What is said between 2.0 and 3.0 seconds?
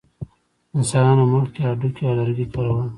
او لرګي کارول.